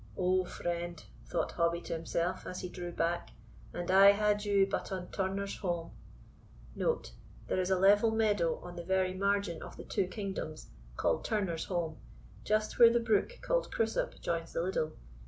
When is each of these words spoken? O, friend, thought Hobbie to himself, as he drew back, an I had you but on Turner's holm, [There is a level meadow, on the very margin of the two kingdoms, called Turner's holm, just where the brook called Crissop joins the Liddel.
O, 0.17 0.45
friend, 0.45 1.03
thought 1.27 1.51
Hobbie 1.51 1.81
to 1.81 1.93
himself, 1.93 2.47
as 2.47 2.61
he 2.61 2.69
drew 2.69 2.91
back, 2.91 3.29
an 3.71 3.91
I 3.91 4.13
had 4.13 4.43
you 4.43 4.65
but 4.67 4.91
on 4.91 5.11
Turner's 5.11 5.57
holm, 5.59 5.91
[There 6.75 7.59
is 7.59 7.69
a 7.69 7.77
level 7.77 8.09
meadow, 8.09 8.57
on 8.63 8.77
the 8.77 8.83
very 8.83 9.13
margin 9.13 9.61
of 9.61 9.77
the 9.77 9.83
two 9.85 10.07
kingdoms, 10.07 10.71
called 10.97 11.23
Turner's 11.23 11.65
holm, 11.65 11.99
just 12.43 12.79
where 12.79 12.91
the 12.91 12.99
brook 12.99 13.33
called 13.43 13.71
Crissop 13.71 14.19
joins 14.21 14.53
the 14.53 14.61
Liddel. 14.61 14.93